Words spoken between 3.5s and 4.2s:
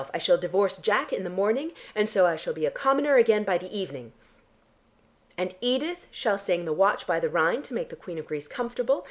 the evening.